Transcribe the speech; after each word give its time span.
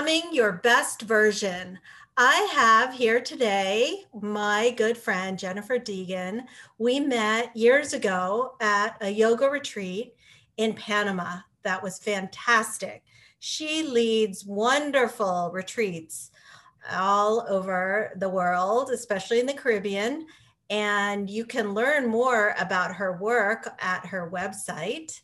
becoming 0.00 0.32
your 0.32 0.52
best 0.52 1.02
version. 1.02 1.78
I 2.16 2.48
have 2.54 2.94
here 2.94 3.20
today 3.20 4.04
my 4.18 4.72
good 4.78 4.96
friend 4.96 5.38
Jennifer 5.38 5.78
Degan. 5.78 6.46
We 6.78 7.00
met 7.00 7.54
years 7.54 7.92
ago 7.92 8.54
at 8.62 8.96
a 9.02 9.10
yoga 9.10 9.50
retreat 9.50 10.14
in 10.56 10.72
Panama. 10.72 11.40
That 11.64 11.82
was 11.82 11.98
fantastic. 11.98 13.02
She 13.40 13.82
leads 13.82 14.46
wonderful 14.46 15.50
retreats 15.52 16.30
all 16.90 17.44
over 17.46 18.14
the 18.16 18.30
world, 18.30 18.88
especially 18.90 19.38
in 19.38 19.44
the 19.44 19.52
Caribbean. 19.52 20.26
And 20.70 21.28
you 21.28 21.44
can 21.44 21.74
learn 21.74 22.08
more 22.08 22.54
about 22.58 22.94
her 22.94 23.18
work 23.18 23.68
at 23.80 24.06
her 24.06 24.30
website. 24.32 25.20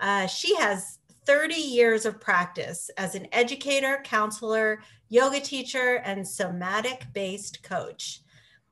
Uh, 0.00 0.26
she 0.26 0.56
has 0.56 0.98
30 1.26 1.54
years 1.54 2.06
of 2.06 2.20
practice 2.20 2.88
as 2.96 3.16
an 3.16 3.26
educator, 3.32 4.00
counselor, 4.04 4.80
yoga 5.08 5.40
teacher, 5.40 5.96
and 6.04 6.26
somatic 6.26 7.04
based 7.12 7.62
coach. 7.64 8.20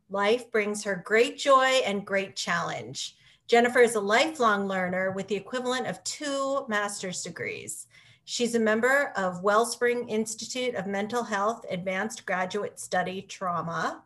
Life 0.08 0.50
brings 0.52 0.84
her 0.84 1.02
great 1.04 1.36
joy 1.36 1.80
and 1.84 2.06
great 2.06 2.36
challenge. 2.36 3.16
Jennifer 3.48 3.80
is 3.80 3.96
a 3.96 4.00
lifelong 4.00 4.68
learner 4.68 5.10
with 5.10 5.27
the 5.27 5.34
equivalent 5.34 5.86
of 5.86 6.02
two 6.04 6.64
master's 6.68 7.22
degrees. 7.22 7.88
She's 8.24 8.55
a 8.55 8.60
member 8.60 9.12
of 9.16 9.42
Wellspring 9.42 10.08
Institute 10.08 10.77
of 10.77 10.86
Mental 10.86 11.24
Health 11.24 11.66
Advanced 11.68 12.24
Graduate 12.24 12.78
Study 12.78 13.22
Trauma. 13.22 14.02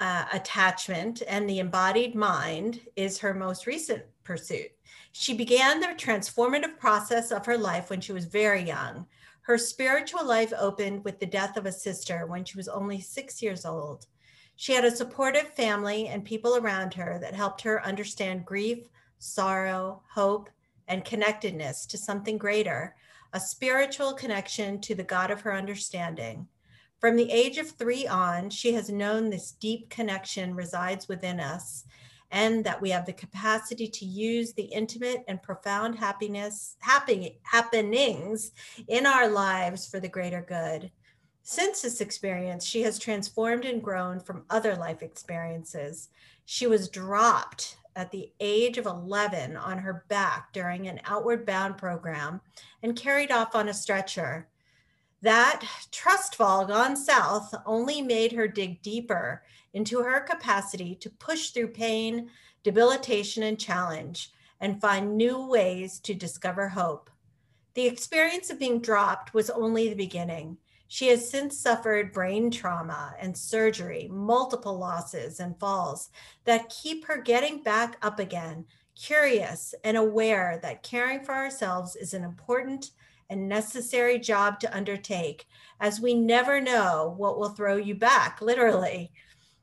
Uh, 0.00 0.24
attachment 0.32 1.22
and 1.28 1.48
the 1.48 1.60
embodied 1.60 2.14
mind 2.14 2.80
is 2.96 3.18
her 3.18 3.34
most 3.34 3.66
recent 3.66 4.02
pursuit. 4.24 4.70
She 5.12 5.34
began 5.34 5.80
the 5.80 5.88
transformative 5.88 6.78
process 6.78 7.30
of 7.32 7.46
her 7.46 7.58
life 7.58 7.90
when 7.90 8.00
she 8.00 8.12
was 8.12 8.24
very 8.24 8.62
young. 8.62 9.06
Her 9.42 9.58
spiritual 9.58 10.24
life 10.24 10.52
opened 10.56 11.04
with 11.04 11.18
the 11.18 11.26
death 11.26 11.56
of 11.56 11.66
a 11.66 11.72
sister 11.72 12.26
when 12.26 12.44
she 12.44 12.56
was 12.56 12.68
only 12.68 13.00
six 13.00 13.42
years 13.42 13.64
old. 13.64 14.06
She 14.54 14.72
had 14.72 14.84
a 14.84 14.94
supportive 14.94 15.48
family 15.54 16.08
and 16.08 16.24
people 16.24 16.56
around 16.56 16.94
her 16.94 17.18
that 17.20 17.34
helped 17.34 17.62
her 17.62 17.84
understand 17.84 18.44
grief, 18.44 18.88
sorrow, 19.18 20.02
hope, 20.08 20.50
and 20.86 21.04
connectedness 21.04 21.86
to 21.86 21.98
something 21.98 22.38
greater, 22.38 22.94
a 23.32 23.40
spiritual 23.40 24.12
connection 24.12 24.80
to 24.82 24.94
the 24.94 25.02
God 25.02 25.30
of 25.30 25.40
her 25.40 25.54
understanding. 25.54 26.46
From 27.00 27.16
the 27.16 27.30
age 27.30 27.56
of 27.56 27.70
three 27.70 28.06
on, 28.06 28.50
she 28.50 28.74
has 28.74 28.90
known 28.90 29.30
this 29.30 29.52
deep 29.52 29.88
connection 29.88 30.54
resides 30.54 31.08
within 31.08 31.40
us 31.40 31.84
and 32.30 32.64
that 32.64 32.80
we 32.80 32.90
have 32.90 33.06
the 33.06 33.12
capacity 33.12 33.88
to 33.88 34.04
use 34.04 34.52
the 34.52 34.62
intimate 34.62 35.24
and 35.26 35.42
profound 35.42 35.98
happiness 35.98 36.76
happy, 36.80 37.38
happenings 37.42 38.52
in 38.88 39.06
our 39.06 39.28
lives 39.28 39.86
for 39.86 40.00
the 40.00 40.08
greater 40.08 40.44
good. 40.46 40.90
Since 41.42 41.82
this 41.82 42.00
experience, 42.00 42.64
she 42.64 42.82
has 42.82 42.98
transformed 42.98 43.64
and 43.64 43.82
grown 43.82 44.20
from 44.20 44.44
other 44.50 44.76
life 44.76 45.02
experiences. 45.02 46.08
She 46.44 46.66
was 46.66 46.88
dropped 46.88 47.78
at 47.96 48.10
the 48.12 48.30
age 48.38 48.78
of 48.78 48.86
11 48.86 49.56
on 49.56 49.78
her 49.78 50.04
back 50.08 50.52
during 50.52 50.86
an 50.86 51.00
outward 51.06 51.44
bound 51.44 51.76
program 51.76 52.40
and 52.82 52.94
carried 52.94 53.32
off 53.32 53.54
on 53.54 53.68
a 53.68 53.74
stretcher. 53.74 54.48
That 55.22 55.62
trust 55.90 56.36
fall 56.36 56.64
gone 56.66 56.96
south 56.96 57.54
only 57.66 58.00
made 58.00 58.32
her 58.32 58.48
dig 58.48 58.80
deeper 58.80 59.42
into 59.72 60.00
her 60.00 60.20
capacity 60.20 60.94
to 60.96 61.10
push 61.10 61.50
through 61.50 61.68
pain, 61.68 62.30
debilitation, 62.62 63.42
and 63.42 63.58
challenge 63.58 64.32
and 64.60 64.80
find 64.80 65.16
new 65.16 65.46
ways 65.46 65.98
to 66.00 66.14
discover 66.14 66.68
hope. 66.68 67.10
The 67.74 67.86
experience 67.86 68.50
of 68.50 68.58
being 68.58 68.80
dropped 68.80 69.32
was 69.32 69.48
only 69.48 69.88
the 69.88 69.94
beginning. 69.94 70.58
She 70.88 71.06
has 71.08 71.30
since 71.30 71.56
suffered 71.56 72.12
brain 72.12 72.50
trauma 72.50 73.14
and 73.20 73.36
surgery, 73.36 74.08
multiple 74.10 74.76
losses 74.76 75.38
and 75.38 75.58
falls 75.60 76.10
that 76.44 76.68
keep 76.68 77.06
her 77.06 77.18
getting 77.18 77.62
back 77.62 77.96
up 78.02 78.18
again, 78.18 78.66
curious 78.96 79.72
and 79.84 79.96
aware 79.96 80.58
that 80.62 80.82
caring 80.82 81.24
for 81.24 81.32
ourselves 81.32 81.94
is 81.94 82.12
an 82.12 82.24
important 82.24 82.90
and 83.30 83.48
necessary 83.48 84.18
job 84.18 84.58
to 84.58 84.76
undertake, 84.76 85.46
as 85.78 86.00
we 86.00 86.12
never 86.12 86.60
know 86.60 87.14
what 87.16 87.38
will 87.38 87.50
throw 87.50 87.76
you 87.76 87.94
back, 87.94 88.42
literally. 88.42 89.12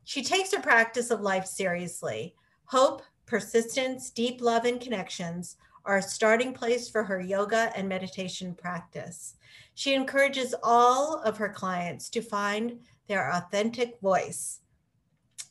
She 0.07 0.23
takes 0.23 0.51
her 0.53 0.61
practice 0.61 1.11
of 1.11 1.19
life 1.19 1.45
seriously. 1.45 2.33
Hope, 2.63 3.01
persistence, 3.25 4.09
deep 4.09 4.39
love, 4.39 4.63
and 4.63 4.79
connections 4.79 5.57
are 5.83 5.97
a 5.97 6.01
starting 6.01 6.53
place 6.53 6.87
for 6.87 7.03
her 7.03 7.19
yoga 7.19 7.73
and 7.75 7.89
meditation 7.89 8.55
practice. 8.55 9.35
She 9.73 9.93
encourages 9.93 10.55
all 10.63 11.21
of 11.23 11.35
her 11.35 11.49
clients 11.49 12.07
to 12.11 12.21
find 12.21 12.79
their 13.07 13.33
authentic 13.33 13.99
voice. 13.99 14.61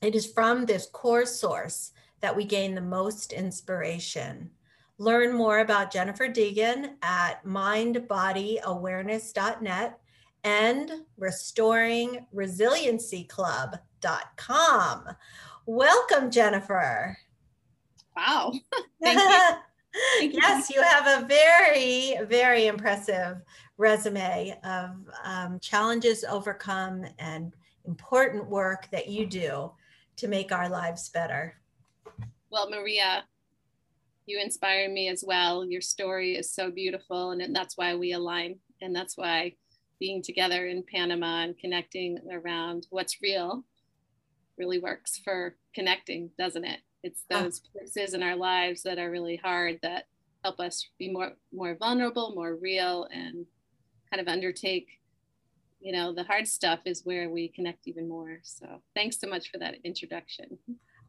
It 0.00 0.14
is 0.14 0.32
from 0.32 0.64
this 0.64 0.88
core 0.90 1.26
source 1.26 1.92
that 2.22 2.34
we 2.34 2.46
gain 2.46 2.74
the 2.74 2.80
most 2.80 3.34
inspiration. 3.34 4.48
Learn 4.96 5.34
more 5.34 5.58
about 5.58 5.92
Jennifer 5.92 6.28
Degan 6.28 6.94
at 7.02 7.44
mindbodyawareness.net 7.44 10.00
and 10.44 10.92
restoringresiliencyclub.com. 14.06 15.16
Welcome, 15.66 16.30
Jennifer. 16.30 17.18
Wow. 18.16 18.52
Thank 19.02 19.18
you. 19.18 19.48
Thank 20.18 20.34
yes, 20.34 20.70
you. 20.70 20.76
you 20.76 20.82
have 20.82 21.22
a 21.22 21.26
very, 21.26 22.16
very 22.26 22.66
impressive 22.66 23.38
resume 23.78 24.58
of 24.64 24.90
um, 25.24 25.58
challenges 25.60 26.24
overcome 26.24 27.04
and 27.18 27.54
important 27.86 28.46
work 28.46 28.88
that 28.90 29.08
you 29.08 29.26
do 29.26 29.70
to 30.16 30.28
make 30.28 30.52
our 30.52 30.68
lives 30.68 31.08
better. 31.08 31.54
Well, 32.50 32.68
Maria, 32.70 33.24
you 34.26 34.38
inspire 34.38 34.90
me 34.90 35.08
as 35.08 35.24
well. 35.26 35.64
Your 35.64 35.80
story 35.80 36.36
is 36.36 36.52
so 36.52 36.70
beautiful, 36.70 37.30
and 37.30 37.54
that's 37.54 37.76
why 37.76 37.94
we 37.94 38.12
align. 38.12 38.58
And 38.82 38.94
that's 38.94 39.16
why 39.16 39.54
being 39.98 40.22
together 40.22 40.66
in 40.66 40.82
Panama 40.82 41.44
and 41.44 41.58
connecting 41.58 42.18
around 42.30 42.86
what's 42.90 43.22
real 43.22 43.64
really 44.58 44.78
works 44.78 45.20
for 45.22 45.56
connecting, 45.74 46.30
doesn't 46.38 46.64
it? 46.64 46.80
It's 47.02 47.24
those 47.30 47.60
oh. 47.64 47.78
places 47.78 48.14
in 48.14 48.22
our 48.22 48.36
lives 48.36 48.82
that 48.82 48.98
are 48.98 49.10
really 49.10 49.36
hard 49.36 49.78
that 49.82 50.04
help 50.42 50.60
us 50.60 50.88
be 50.98 51.10
more 51.10 51.32
more 51.52 51.76
vulnerable, 51.76 52.34
more 52.34 52.56
real, 52.56 53.08
and 53.12 53.46
kind 54.10 54.20
of 54.20 54.28
undertake. 54.28 54.88
You 55.80 55.92
know, 55.92 56.12
the 56.12 56.24
hard 56.24 56.48
stuff 56.48 56.80
is 56.84 57.02
where 57.04 57.30
we 57.30 57.48
connect 57.48 57.86
even 57.86 58.08
more. 58.08 58.40
So, 58.42 58.82
thanks 58.94 59.20
so 59.20 59.28
much 59.28 59.50
for 59.50 59.58
that 59.58 59.76
introduction. 59.84 60.58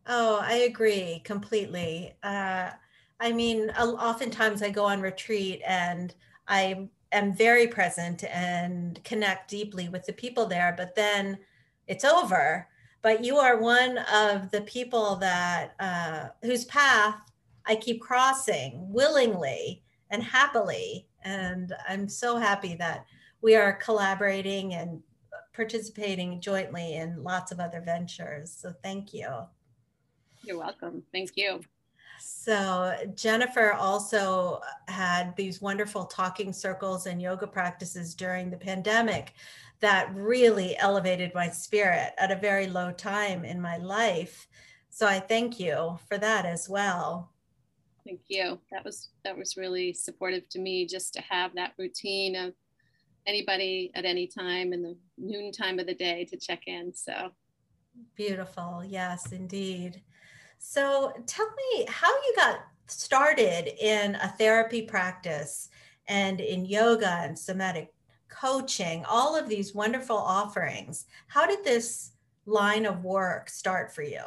Oh, 0.07 0.39
I 0.41 0.53
agree 0.57 1.21
completely. 1.23 2.13
Uh, 2.23 2.71
I 3.19 3.31
mean, 3.33 3.69
oftentimes 3.71 4.61
I 4.61 4.69
go 4.69 4.85
on 4.85 5.01
retreat 5.01 5.61
and 5.67 6.13
I 6.47 6.89
am 7.11 7.33
very 7.33 7.67
present 7.67 8.23
and 8.25 9.03
connect 9.03 9.49
deeply 9.49 9.89
with 9.89 10.05
the 10.05 10.13
people 10.13 10.45
there, 10.45 10.73
but 10.77 10.95
then 10.95 11.39
it's 11.87 12.05
over. 12.05 12.67
But 13.01 13.23
you 13.23 13.37
are 13.37 13.59
one 13.59 13.99
of 14.13 14.51
the 14.51 14.61
people 14.61 15.15
that 15.17 15.75
uh, 15.79 16.29
whose 16.43 16.65
path 16.65 17.15
I 17.65 17.75
keep 17.75 18.01
crossing 18.01 18.91
willingly 18.91 19.83
and 20.09 20.23
happily. 20.23 21.07
And 21.23 21.73
I'm 21.87 22.07
so 22.07 22.37
happy 22.37 22.75
that 22.75 23.05
we 23.41 23.55
are 23.55 23.73
collaborating 23.73 24.73
and 24.73 25.01
participating 25.53 26.39
jointly 26.39 26.95
in 26.95 27.23
lots 27.23 27.51
of 27.51 27.59
other 27.59 27.81
ventures. 27.81 28.51
So 28.51 28.73
thank 28.83 29.13
you. 29.13 29.27
You're 30.43 30.59
welcome. 30.59 31.03
Thank 31.11 31.31
you. 31.35 31.61
So 32.19 32.95
Jennifer 33.15 33.73
also 33.73 34.61
had 34.87 35.35
these 35.35 35.61
wonderful 35.61 36.05
talking 36.05 36.53
circles 36.53 37.05
and 37.05 37.21
yoga 37.21 37.47
practices 37.47 38.15
during 38.15 38.49
the 38.49 38.57
pandemic 38.57 39.33
that 39.79 40.13
really 40.13 40.77
elevated 40.77 41.33
my 41.35 41.49
spirit 41.49 42.13
at 42.17 42.31
a 42.31 42.35
very 42.35 42.67
low 42.67 42.91
time 42.91 43.45
in 43.45 43.61
my 43.61 43.77
life. 43.77 44.47
So 44.89 45.05
I 45.05 45.19
thank 45.19 45.59
you 45.59 45.99
for 46.07 46.17
that 46.17 46.45
as 46.45 46.67
well. 46.67 47.31
Thank 48.05 48.21
you. 48.27 48.59
That 48.71 48.85
was 48.85 49.09
that 49.23 49.37
was 49.37 49.57
really 49.57 49.93
supportive 49.93 50.47
to 50.49 50.59
me 50.59 50.87
just 50.87 51.13
to 51.13 51.21
have 51.21 51.53
that 51.55 51.73
routine 51.77 52.35
of 52.35 52.53
anybody 53.27 53.91
at 53.93 54.05
any 54.05 54.25
time 54.25 54.71
in 54.71 54.81
the 54.81 54.97
noon 55.17 55.51
time 55.51 55.77
of 55.77 55.85
the 55.85 55.93
day 55.93 56.25
to 56.25 56.37
check 56.37 56.63
in. 56.67 56.93
So 56.93 57.31
beautiful. 58.15 58.83
Yes, 58.87 59.33
indeed. 59.33 60.01
So 60.59 61.13
tell 61.25 61.47
me 61.47 61.85
how 61.87 62.09
you 62.09 62.33
got 62.35 62.59
started 62.87 63.73
in 63.83 64.15
a 64.15 64.33
therapy 64.37 64.81
practice 64.81 65.69
and 66.07 66.39
in 66.39 66.65
yoga 66.65 67.19
and 67.21 67.37
somatic 67.37 67.93
coaching, 68.29 69.03
all 69.05 69.35
of 69.35 69.49
these 69.49 69.75
wonderful 69.75 70.17
offerings. 70.17 71.05
How 71.27 71.45
did 71.45 71.63
this 71.63 72.11
line 72.45 72.85
of 72.85 73.03
work 73.03 73.49
start 73.49 73.93
for 73.93 74.03
you? 74.03 74.21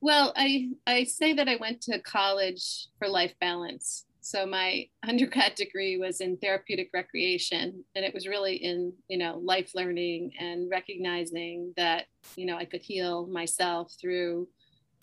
Well, 0.00 0.32
I, 0.34 0.70
I 0.86 1.04
say 1.04 1.34
that 1.34 1.48
I 1.48 1.56
went 1.56 1.82
to 1.82 2.00
college 2.00 2.86
for 2.98 3.08
life 3.08 3.34
balance. 3.40 4.06
So 4.20 4.46
my 4.46 4.88
undergrad 5.06 5.54
degree 5.54 5.96
was 5.96 6.20
in 6.20 6.36
therapeutic 6.36 6.90
recreation, 6.92 7.84
and 7.94 8.04
it 8.04 8.14
was 8.14 8.26
really 8.26 8.56
in 8.56 8.92
you 9.08 9.18
know 9.18 9.40
life 9.42 9.72
learning 9.74 10.32
and 10.38 10.70
recognizing 10.70 11.72
that 11.76 12.06
you 12.36 12.46
know 12.46 12.56
I 12.56 12.64
could 12.64 12.82
heal 12.82 13.26
myself 13.26 13.92
through 14.00 14.48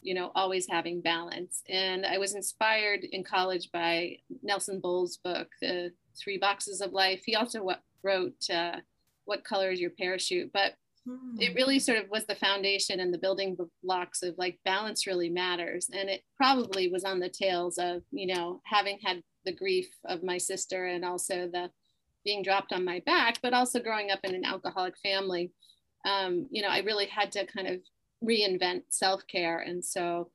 you 0.02 0.14
know 0.14 0.32
always 0.36 0.68
having 0.70 1.02
balance. 1.02 1.64
And 1.70 2.06
I 2.06 2.18
was 2.18 2.36
inspired 2.36 3.04
in 3.04 3.24
college 3.24 3.70
by 3.72 4.18
Nelson 4.44 4.80
Bolles' 4.80 5.18
book, 5.18 5.50
The 5.62 5.92
Three 6.18 6.38
Boxes 6.38 6.82
of 6.82 6.94
Life. 6.94 7.24
He 7.26 7.36
also 7.36 7.68
wrote 8.04 8.50
uh, 8.50 8.78
What 9.26 9.44
Color 9.44 9.72
Is 9.72 9.80
Your 9.80 9.92
Parachute, 9.92 10.52
but 10.54 10.74
it 11.40 11.56
really 11.56 11.80
sort 11.80 11.98
of 11.98 12.10
was 12.10 12.26
the 12.26 12.36
foundation 12.36 13.00
and 13.00 13.14
the 13.14 13.18
building 13.18 13.58
blocks 13.84 14.24
of 14.24 14.36
like 14.38 14.60
balance 14.66 15.08
really 15.08 15.30
matters 15.30 15.90
and 15.94 16.10
it 16.10 16.22
probably 16.36 16.90
was 16.90 17.04
on 17.04 17.20
the 17.20 17.30
tails 17.30 17.78
of 17.78 18.02
you 18.12 18.28
know 18.28 18.62
having 18.66 18.98
had 19.04 19.22
the 19.46 19.54
grief 19.54 19.88
of 20.06 20.24
my 20.24 20.38
sister 20.38 20.86
and 20.86 21.06
also 21.06 21.48
the 21.52 21.70
being 22.24 22.44
dropped 22.44 22.74
on 22.74 22.84
my 22.84 23.02
back 23.06 23.40
but 23.42 23.54
also 23.54 23.80
growing 23.80 24.12
up 24.12 24.20
in 24.24 24.36
an 24.36 24.46
alcoholic 24.46 24.98
family 24.98 25.52
um, 26.06 26.48
you 26.52 26.62
know 26.62 26.70
i 26.70 26.80
really 26.80 27.06
had 27.06 27.32
to 27.32 27.46
kind 27.46 27.68
of 27.68 27.80
reinvent 28.24 28.82
self-care 28.90 29.60
and 29.60 29.84
so 29.84 30.30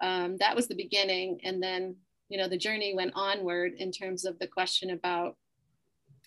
um, 0.00 0.36
that 0.38 0.56
was 0.56 0.68
the 0.68 0.74
beginning 0.74 1.38
and 1.44 1.62
then 1.62 1.94
you 2.28 2.38
know 2.38 2.48
the 2.48 2.58
journey 2.58 2.94
went 2.94 3.12
onward 3.14 3.72
in 3.78 3.90
terms 3.90 4.24
of 4.24 4.38
the 4.38 4.46
question 4.46 4.90
about 4.90 5.36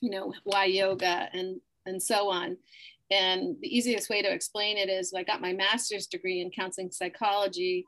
you 0.01 0.09
know 0.09 0.33
why 0.43 0.65
yoga 0.65 1.29
and 1.33 1.59
and 1.85 2.01
so 2.01 2.29
on 2.29 2.57
and 3.11 3.57
the 3.61 3.67
easiest 3.67 4.09
way 4.09 4.21
to 4.21 4.31
explain 4.31 4.77
it 4.77 4.89
is 4.89 5.13
I 5.13 5.23
got 5.23 5.41
my 5.41 5.51
master's 5.51 6.07
degree 6.07 6.39
in 6.39 6.49
counseling 6.49 6.91
psychology 6.91 7.85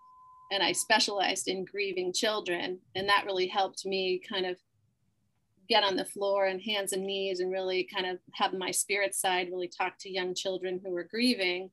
and 0.51 0.61
I 0.61 0.73
specialized 0.73 1.47
in 1.47 1.63
grieving 1.63 2.11
children. 2.13 2.79
And 2.93 3.07
that 3.07 3.23
really 3.25 3.47
helped 3.47 3.85
me 3.85 4.21
kind 4.29 4.45
of 4.45 4.57
get 5.69 5.83
on 5.83 5.95
the 5.95 6.03
floor 6.03 6.47
and 6.47 6.61
hands 6.61 6.91
and 6.91 7.05
knees 7.05 7.39
and 7.39 7.51
really 7.51 7.87
kind 7.91 8.05
of 8.05 8.19
have 8.33 8.53
my 8.53 8.69
spirit 8.69 9.15
side 9.15 9.47
really 9.49 9.69
talk 9.69 9.93
to 10.01 10.11
young 10.11 10.35
children 10.35 10.81
who 10.83 10.91
were 10.91 11.07
grieving. 11.09 11.69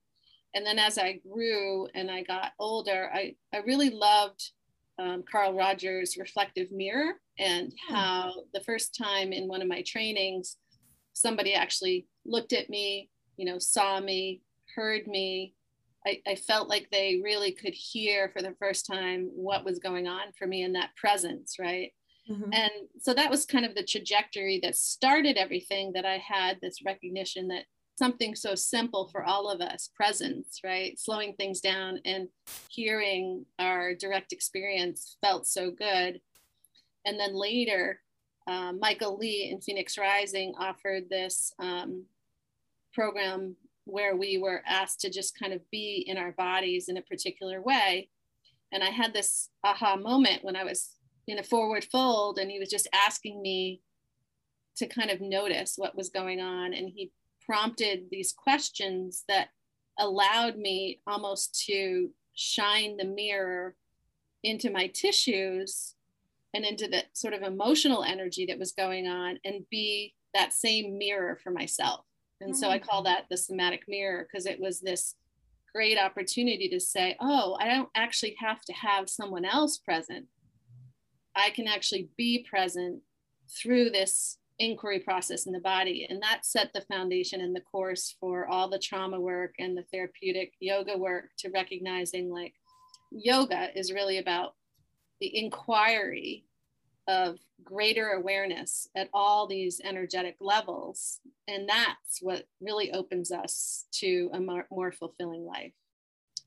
And 0.54 0.64
then 0.64 0.78
as 0.78 0.96
I 0.96 1.20
grew 1.28 1.88
and 1.94 2.08
I 2.08 2.22
got 2.22 2.52
older, 2.60 3.10
I, 3.12 3.34
I 3.52 3.58
really 3.58 3.90
loved 3.90 4.52
um, 5.00 5.24
Carl 5.30 5.54
Rogers' 5.54 6.16
reflective 6.16 6.70
mirror 6.70 7.14
and 7.38 7.72
how 7.88 8.32
the 8.54 8.60
first 8.60 8.96
time 8.96 9.32
in 9.32 9.48
one 9.48 9.60
of 9.60 9.68
my 9.68 9.82
trainings, 9.84 10.56
somebody 11.14 11.54
actually 11.54 12.06
looked 12.24 12.52
at 12.52 12.70
me 12.70 13.09
you 13.40 13.46
know, 13.46 13.58
saw 13.58 13.98
me, 13.98 14.42
heard 14.76 15.06
me. 15.06 15.54
I, 16.06 16.20
I 16.26 16.34
felt 16.34 16.68
like 16.68 16.88
they 16.92 17.22
really 17.24 17.52
could 17.52 17.72
hear 17.72 18.28
for 18.28 18.42
the 18.42 18.54
first 18.58 18.86
time 18.86 19.30
what 19.34 19.64
was 19.64 19.78
going 19.78 20.06
on 20.06 20.32
for 20.38 20.46
me 20.46 20.62
in 20.62 20.74
that 20.74 20.94
presence, 20.94 21.56
right? 21.58 21.92
Mm-hmm. 22.30 22.52
And 22.52 22.70
so 23.00 23.14
that 23.14 23.30
was 23.30 23.46
kind 23.46 23.64
of 23.64 23.74
the 23.74 23.82
trajectory 23.82 24.60
that 24.62 24.76
started 24.76 25.38
everything 25.38 25.92
that 25.94 26.04
I 26.04 26.18
had 26.18 26.58
this 26.60 26.84
recognition 26.84 27.48
that 27.48 27.64
something 27.98 28.34
so 28.34 28.54
simple 28.54 29.08
for 29.08 29.24
all 29.24 29.50
of 29.50 29.62
us 29.62 29.88
presence, 29.94 30.60
right? 30.62 30.98
Slowing 31.00 31.32
things 31.34 31.60
down 31.60 31.98
and 32.04 32.28
hearing 32.68 33.46
our 33.58 33.94
direct 33.94 34.32
experience 34.32 35.16
felt 35.22 35.46
so 35.46 35.70
good. 35.70 36.20
And 37.06 37.18
then 37.18 37.34
later, 37.34 38.00
uh, 38.46 38.72
Michael 38.78 39.16
Lee 39.16 39.48
in 39.50 39.62
Phoenix 39.62 39.96
Rising 39.96 40.52
offered 40.58 41.08
this 41.08 41.54
um, 41.58 42.04
program 42.92 43.56
where 43.84 44.16
we 44.16 44.38
were 44.38 44.62
asked 44.66 45.00
to 45.00 45.10
just 45.10 45.38
kind 45.38 45.52
of 45.52 45.60
be 45.70 46.04
in 46.06 46.16
our 46.16 46.32
bodies 46.32 46.88
in 46.88 46.96
a 46.96 47.02
particular 47.02 47.60
way. 47.60 48.08
And 48.72 48.82
I 48.84 48.90
had 48.90 49.12
this 49.12 49.48
aha 49.64 49.96
moment 49.96 50.44
when 50.44 50.56
I 50.56 50.64
was 50.64 50.96
in 51.26 51.38
a 51.38 51.42
forward 51.42 51.84
fold 51.84 52.38
and 52.38 52.50
he 52.50 52.58
was 52.58 52.70
just 52.70 52.88
asking 52.92 53.42
me 53.42 53.82
to 54.76 54.86
kind 54.86 55.10
of 55.10 55.20
notice 55.20 55.74
what 55.76 55.96
was 55.96 56.08
going 56.08 56.40
on. 56.40 56.72
And 56.72 56.88
he 56.88 57.12
prompted 57.44 58.04
these 58.10 58.32
questions 58.32 59.24
that 59.28 59.48
allowed 59.98 60.56
me 60.56 61.00
almost 61.06 61.64
to 61.66 62.10
shine 62.34 62.96
the 62.96 63.04
mirror 63.04 63.74
into 64.42 64.70
my 64.70 64.86
tissues 64.86 65.94
and 66.54 66.64
into 66.64 66.88
the 66.88 67.04
sort 67.12 67.34
of 67.34 67.42
emotional 67.42 68.02
energy 68.02 68.46
that 68.46 68.58
was 68.58 68.72
going 68.72 69.06
on 69.06 69.38
and 69.44 69.66
be 69.70 70.14
that 70.34 70.52
same 70.52 70.96
mirror 70.96 71.38
for 71.42 71.50
myself. 71.50 72.04
And 72.40 72.56
so 72.56 72.68
I 72.70 72.78
call 72.78 73.02
mm. 73.02 73.04
that 73.04 73.26
the 73.30 73.36
somatic 73.36 73.82
mirror 73.88 74.26
because 74.26 74.46
it 74.46 74.60
was 74.60 74.80
this 74.80 75.14
great 75.74 75.98
opportunity 75.98 76.68
to 76.68 76.80
say, 76.80 77.16
oh, 77.20 77.56
I 77.60 77.68
don't 77.68 77.88
actually 77.94 78.36
have 78.38 78.62
to 78.64 78.72
have 78.72 79.08
someone 79.08 79.44
else 79.44 79.78
present. 79.78 80.26
I 81.36 81.50
can 81.50 81.68
actually 81.68 82.08
be 82.16 82.46
present 82.48 83.02
through 83.48 83.90
this 83.90 84.38
inquiry 84.58 85.00
process 85.00 85.46
in 85.46 85.52
the 85.52 85.60
body. 85.60 86.06
And 86.08 86.22
that 86.22 86.44
set 86.44 86.72
the 86.72 86.82
foundation 86.82 87.40
and 87.40 87.54
the 87.54 87.62
course 87.62 88.14
for 88.20 88.46
all 88.46 88.68
the 88.68 88.78
trauma 88.78 89.18
work 89.18 89.54
and 89.58 89.76
the 89.76 89.84
therapeutic 89.92 90.52
yoga 90.60 90.96
work 90.96 91.30
to 91.38 91.50
recognizing 91.50 92.30
like 92.30 92.54
yoga 93.10 93.76
is 93.78 93.92
really 93.92 94.18
about 94.18 94.54
the 95.20 95.38
inquiry 95.38 96.44
of 97.10 97.38
greater 97.64 98.10
awareness 98.10 98.88
at 98.96 99.08
all 99.12 99.46
these 99.46 99.80
energetic 99.82 100.36
levels. 100.40 101.18
And 101.48 101.68
that's 101.68 102.20
what 102.22 102.44
really 102.60 102.92
opens 102.92 103.32
us 103.32 103.86
to 103.94 104.30
a 104.32 104.40
more, 104.40 104.92
fulfilling 104.92 105.44
life. 105.44 105.72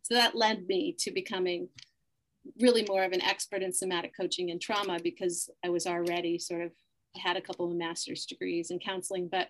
So 0.03 0.15
that 0.15 0.35
led 0.35 0.65
me 0.67 0.95
to 0.99 1.11
becoming 1.11 1.67
really 2.59 2.85
more 2.87 3.03
of 3.03 3.11
an 3.11 3.21
expert 3.21 3.61
in 3.61 3.73
somatic 3.73 4.13
coaching 4.15 4.51
and 4.51 4.61
trauma 4.61 4.99
because 5.03 5.49
I 5.63 5.69
was 5.69 5.85
already 5.85 6.39
sort 6.39 6.61
of 6.61 6.71
had 7.15 7.37
a 7.37 7.41
couple 7.41 7.69
of 7.69 7.77
master's 7.77 8.25
degrees 8.25 8.71
in 8.71 8.79
counseling. 8.79 9.27
But 9.29 9.49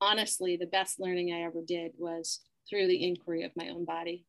honestly, 0.00 0.56
the 0.56 0.66
best 0.66 0.98
learning 0.98 1.32
I 1.32 1.42
ever 1.42 1.60
did 1.66 1.92
was 1.98 2.40
through 2.68 2.86
the 2.86 3.04
inquiry 3.04 3.42
of 3.42 3.52
my 3.56 3.68
own 3.68 3.84
body. 3.84 4.26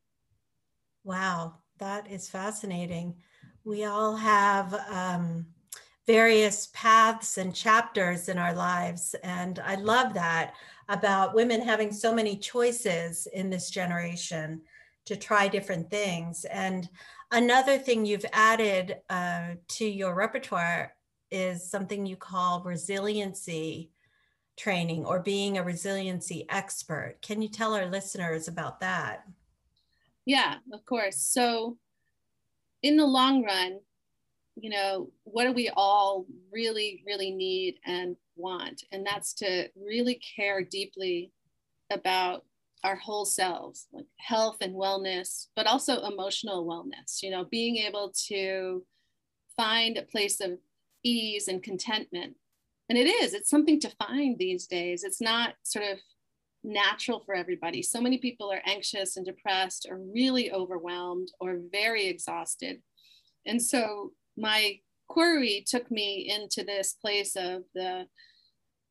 Wow, 1.03 1.55
that 1.79 2.11
is 2.11 2.29
fascinating. 2.29 3.15
We 3.63 3.85
all 3.85 4.15
have 4.15 4.73
um, 4.89 5.47
various 6.07 6.69
paths 6.73 7.37
and 7.37 7.55
chapters 7.55 8.29
in 8.29 8.37
our 8.37 8.53
lives. 8.53 9.15
And 9.23 9.59
I 9.59 9.75
love 9.75 10.13
that 10.13 10.53
about 10.87 11.33
women 11.33 11.61
having 11.61 11.91
so 11.91 12.13
many 12.13 12.37
choices 12.37 13.27
in 13.33 13.49
this 13.49 13.69
generation 13.69 14.61
to 15.05 15.15
try 15.15 15.47
different 15.47 15.89
things. 15.89 16.45
And 16.45 16.87
another 17.31 17.77
thing 17.77 18.05
you've 18.05 18.25
added 18.33 18.97
uh, 19.09 19.55
to 19.69 19.85
your 19.85 20.13
repertoire 20.13 20.93
is 21.31 21.69
something 21.69 22.05
you 22.05 22.15
call 22.15 22.61
resiliency 22.63 23.91
training 24.57 25.05
or 25.05 25.19
being 25.19 25.57
a 25.57 25.63
resiliency 25.63 26.45
expert. 26.49 27.17
Can 27.21 27.41
you 27.41 27.49
tell 27.49 27.73
our 27.73 27.87
listeners 27.87 28.47
about 28.47 28.79
that? 28.79 29.25
Yeah, 30.25 30.55
of 30.71 30.85
course. 30.85 31.17
So, 31.17 31.77
in 32.81 32.97
the 32.97 33.05
long 33.05 33.43
run, 33.43 33.79
you 34.55 34.69
know, 34.69 35.09
what 35.23 35.45
do 35.45 35.51
we 35.51 35.69
all 35.75 36.25
really, 36.51 37.03
really 37.05 37.31
need 37.31 37.79
and 37.85 38.15
want? 38.35 38.83
And 38.91 39.05
that's 39.05 39.33
to 39.35 39.67
really 39.75 40.19
care 40.35 40.63
deeply 40.63 41.31
about 41.91 42.45
our 42.83 42.95
whole 42.95 43.25
selves, 43.25 43.87
like 43.91 44.05
health 44.17 44.57
and 44.61 44.75
wellness, 44.75 45.47
but 45.55 45.67
also 45.67 46.05
emotional 46.05 46.65
wellness, 46.65 47.21
you 47.21 47.31
know, 47.31 47.43
being 47.45 47.77
able 47.77 48.13
to 48.27 48.85
find 49.57 49.97
a 49.97 50.03
place 50.03 50.39
of 50.39 50.51
ease 51.03 51.47
and 51.47 51.63
contentment. 51.63 52.35
And 52.89 52.97
it 52.97 53.07
is, 53.07 53.33
it's 53.33 53.49
something 53.49 53.79
to 53.79 53.95
find 53.97 54.37
these 54.37 54.67
days. 54.67 55.03
It's 55.03 55.21
not 55.21 55.55
sort 55.63 55.85
of 55.85 55.97
natural 56.63 57.21
for 57.25 57.33
everybody. 57.33 57.81
So 57.81 57.99
many 57.99 58.17
people 58.17 58.51
are 58.51 58.61
anxious 58.65 59.17
and 59.17 59.25
depressed 59.25 59.87
or 59.89 59.97
really 59.97 60.51
overwhelmed 60.51 61.29
or 61.39 61.57
very 61.71 62.07
exhausted. 62.07 62.81
And 63.45 63.61
so 63.61 64.11
my 64.37 64.79
query 65.07 65.63
took 65.67 65.89
me 65.91 66.29
into 66.29 66.63
this 66.63 66.93
place 66.93 67.35
of 67.35 67.63
the 67.73 68.05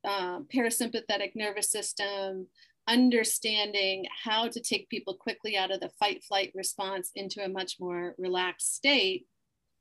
uh, 0.04 0.40
parasympathetic 0.54 1.32
nervous 1.34 1.70
system, 1.70 2.46
understanding 2.86 4.04
how 4.24 4.48
to 4.48 4.60
take 4.60 4.88
people 4.88 5.14
quickly 5.14 5.56
out 5.56 5.70
of 5.70 5.80
the 5.80 5.90
fight 5.98 6.22
flight 6.22 6.52
response 6.54 7.10
into 7.14 7.42
a 7.42 7.48
much 7.48 7.76
more 7.80 8.14
relaxed 8.18 8.74
state 8.74 9.26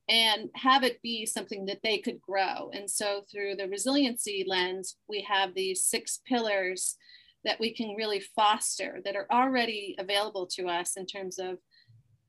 and 0.09 0.49
have 0.55 0.83
it 0.83 1.01
be 1.01 1.25
something 1.25 1.65
that 1.65 1.79
they 1.83 1.97
could 1.97 2.19
grow. 2.21 2.69
And 2.73 2.89
so, 2.89 3.21
through 3.31 3.55
the 3.55 3.67
resiliency 3.69 4.43
lens, 4.47 4.97
we 5.07 5.21
have 5.21 5.53
these 5.53 5.85
six 5.85 6.19
pillars 6.27 6.97
that 7.45 7.59
we 7.59 7.73
can 7.73 7.95
really 7.95 8.21
foster 8.35 9.01
that 9.03 9.15
are 9.15 9.27
already 9.31 9.95
available 9.99 10.47
to 10.47 10.67
us 10.67 10.95
in 10.97 11.05
terms 11.05 11.39
of 11.39 11.57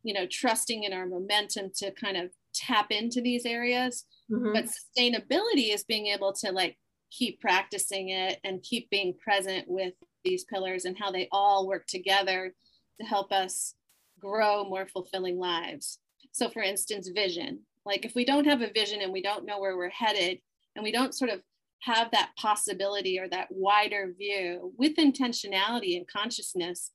you 0.02 0.12
know 0.12 0.26
trusting 0.30 0.84
in 0.84 0.92
our 0.92 1.06
momentum 1.06 1.70
to 1.76 1.90
kind 1.92 2.16
of 2.16 2.30
tap 2.54 2.90
into 2.90 3.20
these 3.20 3.44
areas 3.44 4.04
mm-hmm. 4.30 4.52
but 4.52 4.64
sustainability 4.64 5.73
is 5.73 5.84
being 5.84 6.06
able 6.06 6.32
to 6.32 6.52
like 6.52 6.76
keep 7.11 7.40
practicing 7.40 8.08
it 8.08 8.38
and 8.44 8.62
keep 8.62 8.90
being 8.90 9.14
present 9.23 9.64
with 9.68 9.94
these 10.25 10.44
pillars 10.44 10.84
and 10.84 10.99
how 10.99 11.11
they 11.11 11.28
all 11.30 11.68
work 11.68 11.87
together 11.87 12.54
to 13.00 13.06
help 13.06 13.32
us 13.32 13.75
grow 14.20 14.64
more 14.64 14.87
fulfilling 14.87 15.38
lives 15.38 15.99
so 16.32 16.49
for 16.49 16.62
instance 16.62 17.08
vision 17.08 17.61
like 17.84 18.04
if 18.04 18.14
we 18.14 18.25
don't 18.25 18.46
have 18.46 18.62
a 18.62 18.73
vision 18.73 19.00
and 19.02 19.12
we 19.12 19.23
don't 19.23 19.44
know 19.44 19.61
where 19.61 19.76
we're 19.76 19.90
headed 19.90 20.38
and 20.75 20.82
we 20.82 20.92
don't 20.92 21.14
sort 21.14 21.30
of 21.30 21.40
have 21.84 22.11
that 22.12 22.30
possibility 22.38 23.18
or 23.18 23.28
that 23.28 23.49
wider 23.50 24.14
view 24.16 24.73
with 24.78 24.96
intentionality 24.96 25.96
and 25.96 26.08
consciousness, 26.08 26.90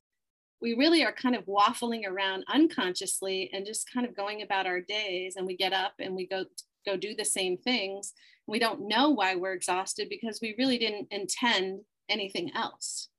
we 0.62 0.74
really 0.74 1.04
are 1.04 1.14
kind 1.14 1.36
of 1.36 1.46
waffling 1.46 2.06
around 2.06 2.44
unconsciously 2.50 3.50
and 3.54 3.66
just 3.66 3.92
kind 3.94 4.06
of 4.06 4.16
going 4.16 4.42
about 4.42 4.68
our 4.68 4.82
days 4.82 5.36
and 5.36 5.46
we 5.48 5.56
get 5.56 5.74
up 5.74 5.94
and 6.00 6.16
we 6.16 6.28
go 6.28 6.46
go 6.86 6.98
do 6.98 7.16
the 7.16 7.26
same 7.26 7.58
things. 7.58 8.14
We 8.48 8.60
don't 8.60 8.88
know 8.88 9.10
why 9.10 9.36
we're 9.36 9.54
exhausted 9.54 10.08
because 10.10 10.40
we 10.42 10.56
really 10.58 10.78
didn't 10.78 11.08
intend 11.12 11.82
anything 12.10 12.52
else. 12.56 13.10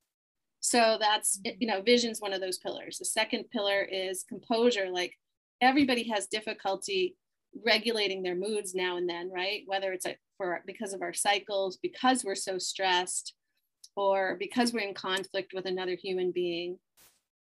So 0.60 0.98
that's 1.00 1.38
mm-hmm. 1.38 1.56
you 1.60 1.66
know 1.66 1.82
vision's 1.82 2.20
one 2.20 2.32
of 2.32 2.40
those 2.40 2.58
pillars. 2.58 2.98
The 2.98 3.04
second 3.06 3.44
pillar 3.50 3.82
is 3.82 4.24
composure. 4.28 4.90
Like 4.90 5.14
everybody 5.60 6.08
has 6.08 6.26
difficulty 6.26 7.16
regulating 7.64 8.22
their 8.22 8.36
moods 8.36 8.74
now 8.74 8.96
and 8.96 9.08
then 9.08 9.30
right? 9.34 9.62
Whether 9.66 9.92
it's 9.92 10.06
for 10.36 10.62
because 10.66 10.92
of 10.92 11.02
our 11.02 11.14
cycles 11.14 11.78
because 11.82 12.24
we're 12.24 12.34
so 12.34 12.58
stressed 12.58 13.34
or 13.96 14.36
because 14.38 14.72
we're 14.72 14.86
in 14.86 14.94
conflict 14.94 15.52
with 15.54 15.66
another 15.66 15.96
human 15.96 16.32
being 16.32 16.78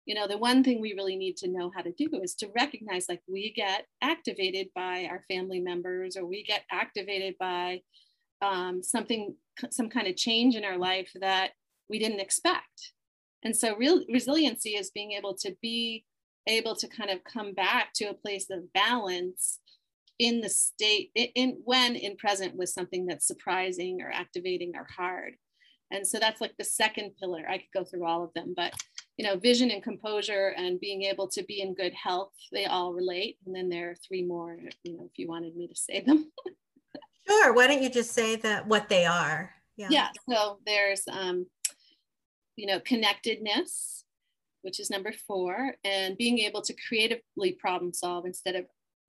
you 0.08 0.14
know 0.14 0.26
the 0.26 0.38
one 0.38 0.64
thing 0.64 0.80
we 0.80 0.94
really 0.94 1.16
need 1.16 1.36
to 1.36 1.48
know 1.48 1.70
how 1.76 1.82
to 1.82 1.92
do 1.92 2.08
is 2.22 2.34
to 2.36 2.48
recognize 2.56 3.06
like 3.10 3.20
we 3.28 3.52
get 3.54 3.84
activated 4.00 4.68
by 4.74 5.06
our 5.08 5.22
family 5.30 5.60
members 5.60 6.16
or 6.16 6.24
we 6.24 6.42
get 6.42 6.62
activated 6.72 7.34
by 7.38 7.82
um, 8.40 8.82
something 8.82 9.36
some 9.70 9.90
kind 9.90 10.06
of 10.06 10.16
change 10.16 10.56
in 10.56 10.64
our 10.64 10.78
life 10.78 11.10
that 11.20 11.50
we 11.90 11.98
didn't 11.98 12.20
expect. 12.20 12.92
And 13.44 13.54
so 13.54 13.76
real 13.76 14.02
resiliency 14.10 14.70
is 14.70 14.90
being 14.90 15.12
able 15.12 15.34
to 15.40 15.54
be 15.60 16.04
able 16.46 16.74
to 16.76 16.88
kind 16.88 17.10
of 17.10 17.22
come 17.24 17.52
back 17.52 17.92
to 17.96 18.06
a 18.06 18.14
place 18.14 18.46
of 18.50 18.72
balance 18.72 19.60
in 20.18 20.40
the 20.40 20.48
state 20.48 21.10
in, 21.14 21.28
in 21.34 21.60
when 21.64 21.96
in 21.96 22.16
present 22.16 22.56
with 22.56 22.70
something 22.70 23.04
that's 23.04 23.26
surprising 23.26 24.00
or 24.00 24.10
activating 24.10 24.72
or 24.74 24.86
hard 24.96 25.34
and 25.90 26.06
so 26.06 26.18
that's 26.18 26.40
like 26.40 26.54
the 26.58 26.64
second 26.64 27.12
pillar. 27.18 27.44
I 27.48 27.58
could 27.58 27.72
go 27.72 27.84
through 27.84 28.04
all 28.04 28.24
of 28.24 28.32
them 28.34 28.54
but 28.56 28.74
you 29.18 29.26
know, 29.26 29.36
vision 29.36 29.70
and 29.72 29.82
composure 29.82 30.54
and 30.56 30.78
being 30.78 31.02
able 31.02 31.26
to 31.26 31.42
be 31.42 31.60
in 31.60 31.74
good 31.74 31.92
health, 31.92 32.32
they 32.52 32.66
all 32.66 32.94
relate. 32.94 33.36
And 33.44 33.54
then 33.54 33.68
there 33.68 33.90
are 33.90 33.96
three 33.96 34.22
more, 34.22 34.56
you 34.84 34.96
know, 34.96 35.10
if 35.10 35.18
you 35.18 35.26
wanted 35.26 35.56
me 35.56 35.66
to 35.66 35.74
say 35.74 36.00
them. 36.00 36.30
sure. 37.28 37.52
Why 37.52 37.66
don't 37.66 37.82
you 37.82 37.90
just 37.90 38.12
say 38.12 38.36
that 38.36 38.68
what 38.68 38.88
they 38.88 39.04
are? 39.04 39.50
Yeah. 39.76 39.88
Yeah. 39.90 40.08
So 40.30 40.60
there's, 40.64 41.02
um, 41.10 41.46
you 42.54 42.66
know, 42.66 42.78
connectedness, 42.78 44.04
which 44.62 44.78
is 44.78 44.88
number 44.88 45.12
four, 45.26 45.74
and 45.82 46.16
being 46.16 46.38
able 46.38 46.62
to 46.62 46.74
creatively 46.88 47.52
problem 47.52 47.92
solve 47.92 48.24
instead 48.24 48.54
of 48.54 48.66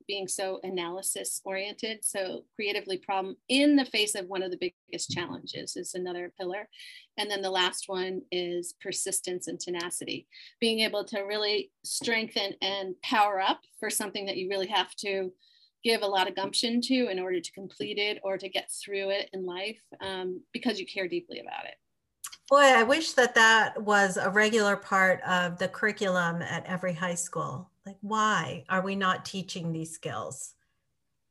being 0.10 0.28
so 0.28 0.60
analysis 0.64 1.40
oriented. 1.46 2.04
So 2.04 2.44
creatively 2.56 2.98
problem 2.98 3.38
in 3.48 3.76
the 3.76 3.86
face 3.86 4.16
of 4.16 4.26
one 4.26 4.42
of 4.42 4.50
the 4.50 4.74
biggest 4.90 5.12
challenges 5.12 5.76
is 5.76 5.94
another 5.94 6.34
pillar. 6.38 6.68
And 7.20 7.30
then 7.30 7.44
the 7.44 7.52
last 7.52 7.84
one 7.88 8.24
is 8.32 8.74
persistence 8.82 9.48
and 9.48 9.60
tenacity, 9.60 10.28
being 10.60 10.80
able 10.80 11.06
to 11.06 11.20
really 11.22 11.72
strengthen 11.86 12.56
and 12.60 12.96
power 13.04 13.40
up 13.40 13.62
for 13.80 13.92
something 13.92 14.26
that 14.26 14.38
you 14.38 14.50
really 14.50 14.68
have 14.68 14.96
to 14.96 15.32
give 15.84 16.02
a 16.02 16.08
lot 16.08 16.28
of 16.28 16.36
gumption 16.36 16.82
to 16.82 17.08
in 17.10 17.20
order 17.20 17.40
to 17.40 17.52
complete 17.52 18.00
it 18.00 18.20
or 18.24 18.36
to 18.36 18.50
get 18.50 18.68
through 18.84 19.12
it 19.12 19.30
in 19.32 19.46
life 19.46 19.80
um, 20.02 20.42
because 20.54 20.80
you 20.80 20.88
care 20.88 21.08
deeply 21.08 21.40
about 21.40 21.66
it. 21.66 21.76
Boy, 22.50 22.64
I 22.64 22.82
wish 22.82 23.14
that 23.14 23.36
that 23.36 23.80
was 23.80 24.18
a 24.18 24.32
regular 24.32 24.76
part 24.76 25.22
of 25.22 25.60
the 25.60 25.68
curriculum 25.68 26.42
at 26.42 26.66
every 26.66 26.94
high 26.94 27.14
school. 27.14 27.70
Like, 27.90 27.98
why 28.02 28.66
are 28.70 28.84
we 28.84 28.96
not 28.96 29.26
teaching 29.26 29.72
these 29.72 29.92
skills? 29.92 30.54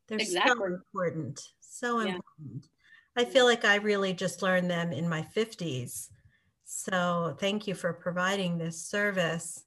They're 0.08 0.18
exactly. 0.18 0.54
so 0.58 0.64
important, 0.64 1.40
so 1.60 2.00
yeah. 2.00 2.16
important. 2.16 2.68
I 3.16 3.24
feel 3.24 3.44
like 3.44 3.64
I 3.64 3.76
really 3.76 4.12
just 4.12 4.42
learned 4.42 4.68
them 4.68 4.92
in 4.92 5.08
my 5.08 5.22
50s. 5.36 6.08
So, 6.64 7.36
thank 7.38 7.68
you 7.68 7.74
for 7.74 7.92
providing 7.92 8.58
this 8.58 8.84
service. 8.84 9.64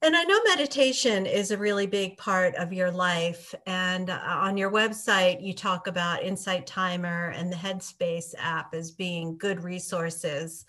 And 0.00 0.16
I 0.16 0.24
know 0.24 0.40
meditation 0.44 1.26
is 1.26 1.50
a 1.50 1.58
really 1.58 1.86
big 1.86 2.16
part 2.16 2.54
of 2.54 2.72
your 2.72 2.90
life. 2.90 3.54
And 3.66 4.08
uh, 4.08 4.18
on 4.26 4.56
your 4.56 4.70
website, 4.70 5.42
you 5.42 5.52
talk 5.52 5.88
about 5.88 6.22
Insight 6.22 6.66
Timer 6.66 7.28
and 7.36 7.52
the 7.52 7.56
Headspace 7.56 8.34
app 8.38 8.74
as 8.74 8.90
being 8.90 9.36
good 9.36 9.62
resources. 9.62 10.64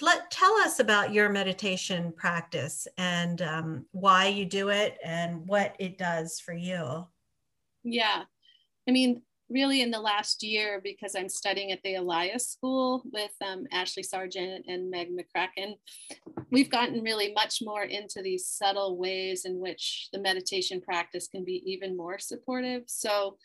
Let 0.00 0.30
tell 0.30 0.52
us 0.58 0.80
about 0.80 1.12
your 1.12 1.28
meditation 1.28 2.12
practice 2.12 2.88
and 2.98 3.40
um, 3.40 3.86
why 3.92 4.26
you 4.26 4.44
do 4.44 4.68
it 4.70 4.98
and 5.04 5.46
what 5.46 5.76
it 5.78 5.96
does 5.96 6.40
for 6.40 6.52
you. 6.52 7.06
Yeah, 7.84 8.24
I 8.88 8.90
mean, 8.90 9.22
really 9.50 9.82
in 9.82 9.90
the 9.90 10.00
last 10.00 10.42
year 10.42 10.80
because 10.82 11.14
I'm 11.14 11.28
studying 11.28 11.72
at 11.72 11.82
the 11.82 11.96
Elias 11.96 12.48
School 12.48 13.02
with 13.12 13.32
um, 13.44 13.66
Ashley 13.72 14.04
Sargent 14.04 14.64
and 14.68 14.90
Meg 14.90 15.08
McCracken. 15.10 15.74
We've 16.50 16.70
gotten 16.70 17.02
really 17.02 17.32
much 17.32 17.60
more 17.60 17.82
into 17.82 18.22
these 18.22 18.46
subtle 18.46 18.96
ways 18.96 19.44
in 19.44 19.58
which 19.58 20.08
the 20.12 20.20
meditation 20.20 20.80
practice 20.80 21.26
can 21.26 21.44
be 21.44 21.62
even 21.70 21.96
more 21.96 22.18
supportive. 22.18 22.84
So 22.86 23.36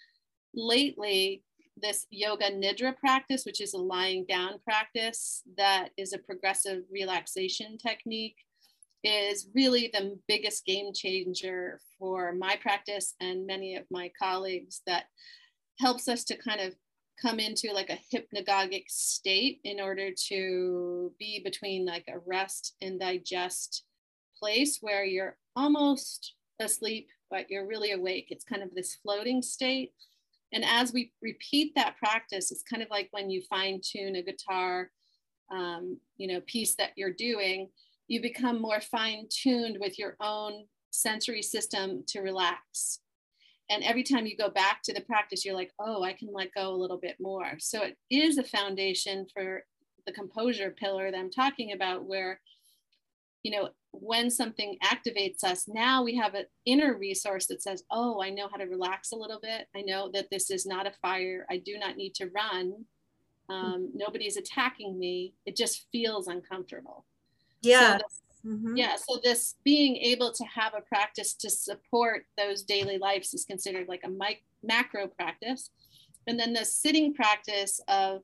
lately, 0.54 1.44
this 1.78 2.08
yoga 2.10 2.52
nidra 2.52 2.96
practice, 2.98 3.46
which 3.46 3.62
is 3.62 3.74
a 3.74 3.78
lying 3.78 4.26
down 4.28 4.60
practice 4.64 5.44
that 5.58 5.90
is 5.98 6.14
a 6.14 6.18
progressive 6.18 6.84
relaxation 6.92 7.78
technique, 7.78 8.38
is 9.04 9.48
really 9.54 9.92
the 9.94 10.18
biggest 10.28 10.66
game 10.66 10.92
changer 10.94 11.80
for 12.00 12.34
my 12.34 12.58
practice 12.62 13.14
and 13.20 13.46
many 13.46 13.76
of 13.76 13.86
my 13.92 14.12
colleagues 14.20 14.82
that 14.88 15.06
helps 15.80 16.08
us 16.08 16.24
to 16.24 16.38
kind 16.38 16.62
of 16.62 16.74
come 17.22 17.40
into 17.40 17.72
like 17.72 17.90
a 17.90 18.16
hypnagogic 18.16 18.84
state 18.88 19.60
in 19.64 19.80
order 19.80 20.10
to 20.28 21.12
be 21.20 21.42
between 21.44 21.86
like 21.86 22.06
a 22.08 22.20
rest 22.26 22.76
and 22.82 23.00
digest 23.00 23.84
place 24.38 24.80
where 24.82 25.06
you're 25.06 25.38
almost 25.56 26.34
asleep 26.60 27.08
but 27.30 27.50
you're 27.50 27.68
really 27.68 27.92
awake. 27.92 28.28
It's 28.30 28.46
kind 28.46 28.64
of 28.64 28.74
this 28.74 28.96
floating 28.96 29.42
state 29.42 29.94
and 30.56 30.66
as 30.66 30.92
we 30.92 31.12
repeat 31.22 31.74
that 31.76 31.98
practice 31.98 32.52
it's 32.52 32.64
kind 32.64 32.82
of 32.82 32.90
like 32.90 33.08
when 33.12 33.30
you 33.30 33.44
fine 33.50 33.80
tune 33.84 34.16
a 34.16 34.24
guitar 34.24 34.90
um, 35.52 36.00
you 36.18 36.28
know 36.28 36.42
piece 36.48 36.76
that 36.76 36.92
you're 36.96 37.14
doing 37.14 37.70
you 38.08 38.22
become 38.22 38.62
more 38.62 38.82
fine 38.82 39.28
tuned 39.30 39.78
with 39.80 40.00
your 40.00 40.16
own 40.20 40.66
sensory 40.92 41.42
system 41.42 42.04
to 42.08 42.22
relax. 42.22 43.00
And 43.70 43.84
every 43.84 44.04
time 44.04 44.26
you 44.26 44.38
go 44.38 44.50
back 44.50 44.82
to 44.84 44.94
the 44.94 45.02
practice 45.02 45.44
you're 45.44 45.56
like 45.56 45.72
oh 45.80 46.04
i 46.04 46.14
can 46.14 46.30
let 46.32 46.54
go 46.54 46.70
a 46.70 46.78
little 46.82 46.98
bit 46.98 47.18
more. 47.20 47.54
So 47.60 47.84
it 47.84 47.98
is 48.10 48.38
a 48.38 48.44
foundation 48.44 49.28
for 49.34 49.64
the 50.06 50.12
composure 50.12 50.70
pillar 50.70 51.10
that 51.10 51.18
i'm 51.18 51.32
talking 51.32 51.74
about 51.74 52.06
where 52.06 52.40
you 53.42 53.52
know 53.52 53.70
when 54.02 54.30
something 54.30 54.78
activates 54.84 55.44
us 55.44 55.68
now 55.68 56.04
we 56.04 56.16
have 56.16 56.34
an 56.34 56.46
inner 56.66 56.98
resource 56.98 57.46
that 57.48 57.62
says 57.62 57.84
oh 57.92 58.22
i 58.22 58.30
know 58.30 58.48
how 58.50 58.58
to 58.58 58.66
relax 58.66 59.12
a 59.12 59.16
little 59.16 59.40
bit. 59.40 59.68
I 59.76 59.82
know 59.82 60.10
that 60.14 60.30
this 60.30 60.52
is 60.52 60.66
not 60.66 60.88
a 60.88 60.92
fire. 61.02 61.46
I 61.50 61.58
do 61.58 61.78
not 61.78 61.98
need 61.98 62.16
to 62.16 62.28
run. 62.28 62.86
Um, 63.50 63.92
nobody's 63.94 64.38
attacking 64.38 64.98
me. 64.98 65.34
It 65.46 65.56
just 65.56 65.86
feels 65.92 66.28
uncomfortable. 66.28 67.06
Yeah. 67.62 67.98
so 67.98 68.04
Mm-hmm. 68.46 68.78
Yeah, 68.78 68.96
so 68.96 69.20
this 69.24 69.56
being 69.64 69.96
able 69.96 70.32
to 70.32 70.44
have 70.44 70.74
a 70.78 70.82
practice 70.82 71.34
to 71.34 71.50
support 71.50 72.28
those 72.38 72.62
daily 72.62 73.00
lives 73.00 73.34
is 73.34 73.44
considered 73.44 73.88
like 73.88 74.04
a 74.04 74.08
mic- 74.08 74.44
macro 74.62 75.08
practice. 75.08 75.72
And 76.28 76.40
then 76.40 76.54
the 76.54 76.64
sitting 76.64 77.16
practice 77.16 77.82
of 77.88 78.22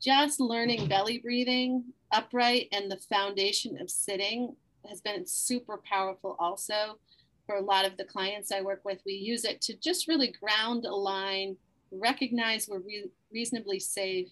just 0.00 0.38
learning 0.38 0.86
belly 0.86 1.18
breathing 1.18 1.82
upright 2.12 2.68
and 2.70 2.88
the 2.88 3.00
foundation 3.12 3.80
of 3.80 3.90
sitting 3.90 4.54
has 4.88 5.00
been 5.00 5.26
super 5.26 5.78
powerful 5.78 6.36
also 6.38 6.98
for 7.46 7.56
a 7.56 7.62
lot 7.62 7.84
of 7.84 7.96
the 7.96 8.04
clients 8.04 8.52
I 8.52 8.60
work 8.60 8.80
with. 8.84 9.00
We 9.04 9.14
use 9.14 9.44
it 9.44 9.60
to 9.62 9.76
just 9.76 10.08
really 10.08 10.32
ground, 10.40 10.84
align, 10.84 11.56
recognize 11.90 12.68
we're 12.68 12.80
re- 12.80 13.10
reasonably 13.32 13.80
safe, 13.80 14.28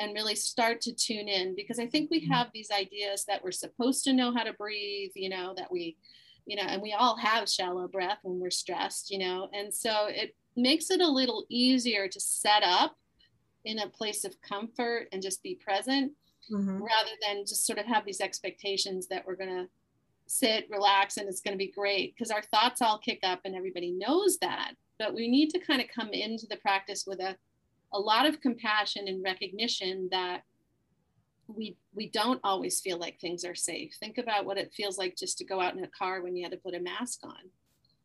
and 0.00 0.14
really 0.14 0.34
start 0.34 0.80
to 0.80 0.94
tune 0.94 1.28
in 1.28 1.54
because 1.54 1.78
I 1.78 1.86
think 1.86 2.10
we 2.10 2.22
mm-hmm. 2.22 2.32
have 2.32 2.48
these 2.52 2.70
ideas 2.70 3.24
that 3.26 3.44
we're 3.44 3.52
supposed 3.52 4.02
to 4.04 4.14
know 4.14 4.32
how 4.34 4.42
to 4.42 4.54
breathe, 4.54 5.10
you 5.14 5.28
know, 5.28 5.54
that 5.56 5.70
we, 5.70 5.96
you 6.46 6.56
know, 6.56 6.62
and 6.62 6.80
we 6.80 6.94
all 6.94 7.16
have 7.16 7.48
shallow 7.48 7.86
breath 7.86 8.18
when 8.22 8.40
we're 8.40 8.50
stressed, 8.50 9.10
you 9.10 9.18
know, 9.18 9.50
and 9.52 9.72
so 9.72 10.06
it 10.08 10.34
makes 10.56 10.90
it 10.90 11.00
a 11.00 11.06
little 11.06 11.44
easier 11.50 12.08
to 12.08 12.18
set 12.18 12.62
up 12.62 12.96
in 13.66 13.78
a 13.78 13.88
place 13.88 14.24
of 14.24 14.40
comfort 14.40 15.06
and 15.12 15.22
just 15.22 15.42
be 15.42 15.54
present 15.54 16.12
mm-hmm. 16.50 16.82
rather 16.82 17.10
than 17.26 17.44
just 17.46 17.66
sort 17.66 17.78
of 17.78 17.84
have 17.84 18.06
these 18.06 18.22
expectations 18.22 19.06
that 19.08 19.26
we're 19.26 19.36
going 19.36 19.50
to 19.50 19.68
sit, 20.30 20.66
relax, 20.70 21.16
and 21.16 21.28
it's 21.28 21.40
going 21.40 21.54
to 21.54 21.58
be 21.58 21.72
great 21.72 22.14
because 22.14 22.30
our 22.30 22.42
thoughts 22.42 22.80
all 22.80 22.98
kick 22.98 23.20
up 23.22 23.40
and 23.44 23.54
everybody 23.54 23.90
knows 23.90 24.38
that. 24.38 24.72
But 24.98 25.14
we 25.14 25.28
need 25.28 25.50
to 25.50 25.58
kind 25.58 25.80
of 25.80 25.88
come 25.94 26.10
into 26.10 26.46
the 26.46 26.56
practice 26.56 27.04
with 27.06 27.20
a 27.20 27.36
a 27.92 27.98
lot 27.98 28.24
of 28.24 28.40
compassion 28.40 29.08
and 29.08 29.24
recognition 29.24 30.08
that 30.12 30.42
we 31.48 31.76
we 31.92 32.08
don't 32.08 32.40
always 32.44 32.80
feel 32.80 32.98
like 32.98 33.18
things 33.18 33.44
are 33.44 33.56
safe. 33.56 33.92
Think 33.98 34.18
about 34.18 34.44
what 34.44 34.58
it 34.58 34.72
feels 34.72 34.96
like 34.98 35.16
just 35.16 35.38
to 35.38 35.44
go 35.44 35.60
out 35.60 35.76
in 35.76 35.82
a 35.82 35.88
car 35.88 36.22
when 36.22 36.36
you 36.36 36.44
had 36.44 36.52
to 36.52 36.58
put 36.58 36.76
a 36.76 36.80
mask 36.80 37.20
on. 37.24 37.50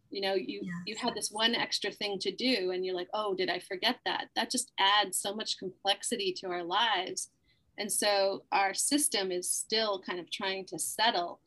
you 0.10 0.22
know 0.22 0.34
you 0.34 0.62
yes. 0.64 0.74
you 0.88 0.96
had 0.96 1.14
this 1.14 1.30
one 1.30 1.54
extra 1.56 1.92
thing 1.92 2.18
to 2.20 2.32
do 2.32 2.72
and 2.72 2.86
you're 2.86 2.96
like 2.96 3.10
oh 3.14 3.36
did 3.36 3.50
i 3.50 3.60
forget 3.60 3.98
that 4.06 4.26
that 4.36 4.50
just 4.50 4.72
adds 4.80 5.18
so 5.18 5.34
much 5.36 5.58
complexity 5.60 6.34
to 6.40 6.48
our 6.48 6.64
lives 6.64 7.30
and 7.78 7.92
so 7.92 8.44
our 8.52 8.74
system 8.74 9.32
is 9.32 9.50
still 9.50 10.02
kind 10.08 10.20
of 10.20 10.32
trying 10.32 10.66
to 10.66 10.80
settle 10.80 11.40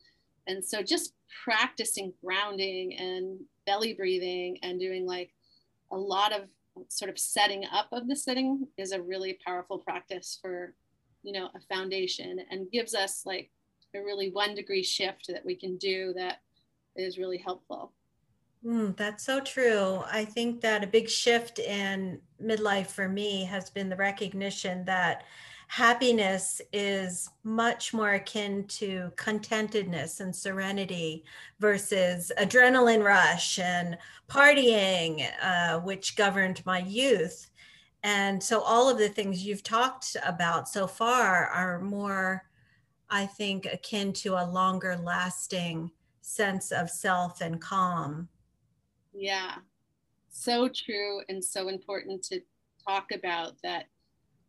and 0.49 0.65
so 0.65 0.81
just 0.81 1.13
practicing 1.43 2.11
grounding 2.25 2.97
and 2.97 3.39
belly 3.65 3.93
breathing 3.93 4.57
and 4.63 4.79
doing 4.79 5.05
like 5.05 5.31
a 5.91 5.97
lot 5.97 6.33
of 6.33 6.41
sort 6.87 7.09
of 7.09 7.19
setting 7.19 7.65
up 7.71 7.87
of 7.91 8.07
the 8.07 8.15
sitting 8.15 8.67
is 8.77 8.91
a 8.91 9.01
really 9.01 9.37
powerful 9.45 9.77
practice 9.77 10.39
for 10.41 10.73
you 11.23 11.31
know 11.31 11.49
a 11.55 11.73
foundation 11.73 12.39
and 12.51 12.71
gives 12.71 12.95
us 12.95 13.23
like 13.25 13.51
a 13.95 13.99
really 13.99 14.31
one 14.31 14.55
degree 14.55 14.83
shift 14.83 15.27
that 15.27 15.45
we 15.45 15.55
can 15.55 15.77
do 15.77 16.13
that 16.15 16.37
is 16.95 17.17
really 17.17 17.37
helpful 17.37 17.93
Mm, 18.65 18.97
that's 18.97 19.23
so 19.23 19.39
true. 19.39 20.03
I 20.11 20.25
think 20.25 20.59
that 20.61 20.83
a 20.83 20.87
big 20.87 21.09
shift 21.09 21.59
in 21.59 22.19
midlife 22.43 22.87
for 22.87 23.07
me 23.07 23.45
has 23.45 23.69
been 23.69 23.87
the 23.87 23.95
recognition 23.95 24.83
that 24.83 25.23
happiness 25.69 26.61
is 26.73 27.29
much 27.43 27.93
more 27.93 28.15
akin 28.15 28.65
to 28.65 29.11
contentedness 29.15 30.19
and 30.19 30.35
serenity 30.35 31.23
versus 31.59 32.31
adrenaline 32.39 33.03
rush 33.03 33.59
and 33.59 33.95
partying, 34.27 35.29
uh, 35.43 35.79
which 35.81 36.15
governed 36.15 36.65
my 36.65 36.79
youth. 36.79 37.51
And 38.01 38.41
so, 38.41 38.61
all 38.61 38.89
of 38.89 38.97
the 38.97 39.09
things 39.09 39.45
you've 39.45 39.61
talked 39.61 40.17
about 40.25 40.67
so 40.67 40.87
far 40.87 41.45
are 41.45 41.79
more, 41.79 42.49
I 43.07 43.27
think, 43.27 43.67
akin 43.67 44.11
to 44.13 44.33
a 44.33 44.49
longer 44.49 44.97
lasting 44.97 45.91
sense 46.21 46.71
of 46.71 46.89
self 46.89 47.41
and 47.41 47.61
calm. 47.61 48.27
Yeah, 49.13 49.57
so 50.31 50.67
true 50.67 51.21
and 51.29 51.43
so 51.43 51.67
important 51.67 52.23
to 52.23 52.41
talk 52.87 53.11
about 53.13 53.53
that, 53.61 53.85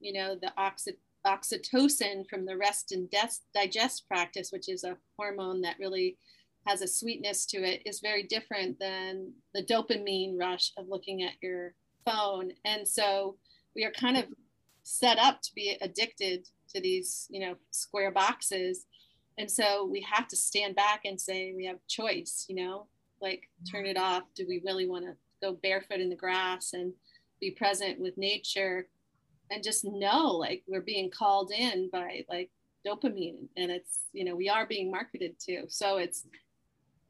you 0.00 0.14
know, 0.14 0.34
the 0.34 0.50
oxy- 0.56 0.96
oxytocin 1.26 2.28
from 2.28 2.44
the 2.44 2.56
rest 2.56 2.92
and 2.92 3.12
digest 3.54 4.06
practice, 4.08 4.50
which 4.52 4.68
is 4.68 4.84
a 4.84 4.96
hormone 5.18 5.60
that 5.62 5.76
really 5.78 6.16
has 6.66 6.82
a 6.82 6.88
sweetness 6.88 7.46
to 7.46 7.58
it, 7.58 7.82
is 7.86 8.00
very 8.00 8.22
different 8.22 8.78
than 8.78 9.32
the 9.54 9.64
dopamine 9.64 10.38
rush 10.38 10.72
of 10.76 10.88
looking 10.88 11.22
at 11.22 11.32
your 11.42 11.74
phone. 12.04 12.52
And 12.64 12.86
so 12.86 13.36
we 13.74 13.84
are 13.84 13.92
kind 13.92 14.16
of 14.16 14.24
set 14.82 15.18
up 15.18 15.40
to 15.42 15.50
be 15.54 15.76
addicted 15.80 16.46
to 16.74 16.80
these, 16.80 17.26
you 17.30 17.40
know, 17.40 17.54
square 17.70 18.10
boxes. 18.10 18.86
And 19.38 19.50
so 19.50 19.86
we 19.86 20.06
have 20.10 20.28
to 20.28 20.36
stand 20.36 20.74
back 20.74 21.02
and 21.04 21.20
say 21.20 21.52
we 21.56 21.66
have 21.66 21.78
choice, 21.88 22.46
you 22.48 22.56
know, 22.56 22.86
like 23.20 23.48
turn 23.70 23.86
it 23.86 23.98
off 23.98 24.22
do 24.34 24.46
we 24.48 24.62
really 24.64 24.88
want 24.88 25.04
to 25.04 25.14
go 25.42 25.58
barefoot 25.62 26.00
in 26.00 26.08
the 26.08 26.16
grass 26.16 26.72
and 26.72 26.92
be 27.40 27.50
present 27.50 27.98
with 27.98 28.16
nature 28.16 28.86
and 29.50 29.62
just 29.62 29.84
know 29.84 30.26
like 30.28 30.62
we're 30.66 30.80
being 30.80 31.10
called 31.10 31.52
in 31.52 31.88
by 31.90 32.24
like 32.28 32.50
dopamine 32.86 33.48
and 33.56 33.70
it's 33.70 34.04
you 34.12 34.24
know 34.24 34.34
we 34.34 34.48
are 34.48 34.66
being 34.66 34.90
marketed 34.90 35.38
to. 35.40 35.64
So 35.68 35.98
it's 35.98 36.26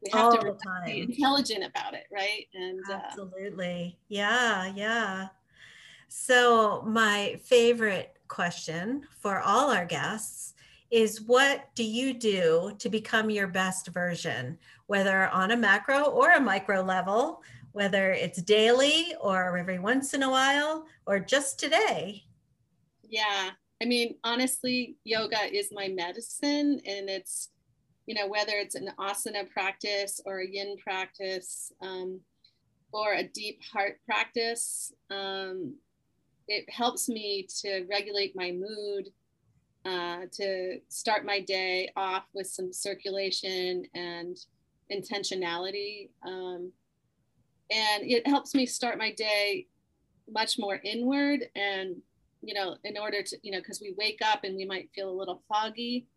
we 0.03 0.11
have 0.11 0.25
All 0.25 0.31
to 0.31 0.55
be 0.85 1.01
intelligent 1.01 1.63
about 1.63 1.93
it 1.93 2.05
right? 2.11 2.47
And 2.53 2.81
uh, 2.89 2.93
absolutely. 2.93 3.95
Uh, 3.95 4.03
yeah 4.09 4.73
yeah. 4.75 5.27
So 6.07 6.81
my 6.81 7.39
favorite 7.43 8.17
question 8.27 9.03
for 9.19 9.39
all 9.39 9.71
our 9.71 9.85
guests 9.85 10.55
is 10.89 11.21
what 11.21 11.73
do 11.73 11.85
you 11.85 12.13
do 12.13 12.73
to 12.77 12.89
become 12.89 13.29
your 13.29 13.47
best 13.47 13.87
version, 13.87 14.57
whether 14.87 15.29
on 15.29 15.51
a 15.51 15.57
macro 15.57 16.03
or 16.03 16.31
a 16.31 16.39
micro 16.39 16.81
level, 16.81 17.41
whether 17.71 18.11
it's 18.11 18.41
daily 18.41 19.15
or 19.21 19.57
every 19.57 19.79
once 19.79 20.13
in 20.13 20.23
a 20.23 20.29
while 20.29 20.85
or 21.05 21.17
just 21.17 21.57
today? 21.59 22.25
Yeah, 23.11 23.49
I 23.81 23.85
mean, 23.85 24.15
honestly, 24.23 24.95
yoga 25.03 25.53
is 25.53 25.69
my 25.73 25.89
medicine, 25.89 26.79
and 26.85 27.09
it's, 27.09 27.49
you 28.07 28.15
know, 28.15 28.25
whether 28.25 28.53
it's 28.53 28.75
an 28.75 28.89
asana 28.97 29.49
practice 29.49 30.21
or 30.25 30.39
a 30.39 30.47
yin 30.47 30.77
practice 30.81 31.73
um, 31.81 32.21
or 32.93 33.13
a 33.13 33.23
deep 33.27 33.59
heart 33.73 33.99
practice, 34.05 34.93
um, 35.09 35.75
it 36.47 36.69
helps 36.69 37.09
me 37.09 37.47
to 37.59 37.85
regulate 37.89 38.33
my 38.33 38.53
mood 38.53 39.09
uh, 39.83 40.25
to 40.31 40.79
start 40.87 41.25
my 41.25 41.41
day 41.41 41.89
off 41.97 42.23
with 42.33 42.47
some 42.47 42.71
circulation 42.71 43.83
and 43.93 44.37
intentionality. 44.89 46.11
Um, 46.25 46.71
and 47.69 48.03
it 48.03 48.25
helps 48.25 48.55
me 48.55 48.65
start 48.65 48.97
my 48.97 49.11
day 49.11 49.67
much 50.29 50.57
more 50.57 50.79
inward 50.83 51.49
and 51.55 52.01
you 52.41 52.53
know 52.53 52.75
in 52.83 52.97
order 52.97 53.21
to 53.21 53.37
you 53.43 53.51
know 53.51 53.59
because 53.59 53.81
we 53.81 53.93
wake 53.97 54.19
up 54.23 54.43
and 54.43 54.55
we 54.55 54.65
might 54.65 54.89
feel 54.93 55.09
a 55.09 55.19
little 55.19 55.41
foggy 55.47 56.07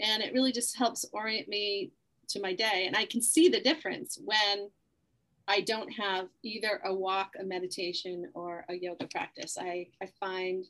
and 0.00 0.22
it 0.22 0.32
really 0.32 0.52
just 0.52 0.76
helps 0.76 1.04
orient 1.12 1.48
me 1.48 1.90
to 2.28 2.40
my 2.40 2.54
day 2.54 2.84
and 2.86 2.96
i 2.96 3.04
can 3.04 3.20
see 3.22 3.48
the 3.48 3.60
difference 3.60 4.18
when 4.24 4.68
i 5.46 5.60
don't 5.60 5.90
have 5.90 6.28
either 6.42 6.80
a 6.84 6.94
walk 6.94 7.32
a 7.40 7.44
meditation 7.44 8.30
or 8.34 8.64
a 8.68 8.74
yoga 8.74 9.06
practice 9.06 9.56
i 9.60 9.86
i 10.02 10.06
find 10.20 10.66